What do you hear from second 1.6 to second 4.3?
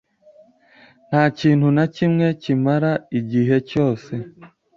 na kimwe kimara igihe cyose.